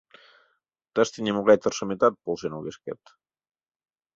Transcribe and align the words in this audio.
Тыште 0.93 1.17
нимогай 1.25 1.57
тыршыметат 1.59 2.13
полшен 2.23 2.53
огеш 2.57 2.77
керт. 2.83 3.03